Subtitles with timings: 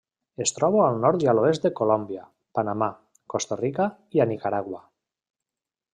[0.43, 2.23] Es troba al nord i a l'oest de Colòmbia,
[2.61, 2.89] Panamà,
[3.35, 3.89] Costa Rica
[4.19, 4.85] i a Nicaragua.